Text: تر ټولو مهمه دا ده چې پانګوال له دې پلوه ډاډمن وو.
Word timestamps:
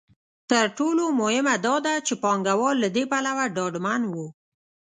تر 0.49 0.65
ټولو 0.77 1.03
مهمه 1.21 1.55
دا 1.65 1.75
ده 1.85 1.93
چې 2.07 2.13
پانګوال 2.23 2.75
له 2.83 2.89
دې 2.95 3.03
پلوه 3.11 3.45
ډاډمن 3.55 4.01
وو. 4.13 4.27